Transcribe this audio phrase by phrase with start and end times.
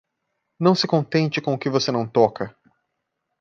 [0.59, 2.57] Não se contente com o que você não toca.